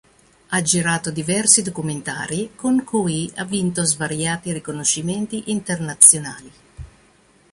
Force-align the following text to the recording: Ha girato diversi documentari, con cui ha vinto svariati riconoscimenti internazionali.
Ha 0.47 0.61
girato 0.63 1.11
diversi 1.11 1.61
documentari, 1.61 2.53
con 2.55 2.83
cui 2.83 3.31
ha 3.35 3.45
vinto 3.45 3.83
svariati 3.83 4.51
riconoscimenti 4.51 5.51
internazionali. 5.51 6.51